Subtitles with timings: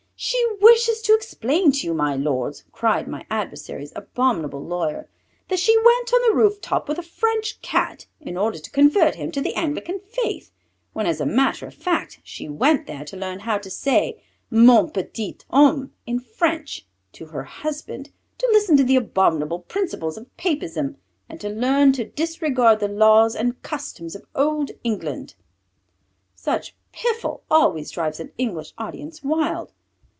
[0.23, 5.09] "She wishes to explain to you, My Lords," cried my adversary's abominable lawyer,
[5.47, 9.31] "that she went on the rooftop with a French Cat in order to convert him
[9.31, 10.51] to the Anglican faith,
[10.93, 14.91] when, as a matter of fact, she went there to learn how to say, Mon
[14.91, 20.97] petit homme, in French, to her husband, to listen to the abominable principles of papism,
[21.29, 25.33] and to learn to disregard the laws and customs of old England!"
[26.35, 29.73] Such piffle always drives an English audience wild.